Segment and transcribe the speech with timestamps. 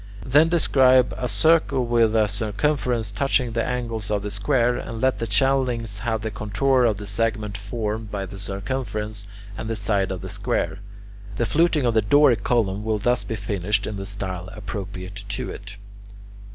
[0.25, 5.19] Then describe a circle with a circumference touching the angles of the square, and let
[5.19, 10.09] the channellings have the contour of the segment formed by the circumference and the side
[10.09, 10.79] of the square.
[11.35, 15.51] The fluting of the Doric column will thus be finished in the style appropriate to
[15.51, 15.77] it.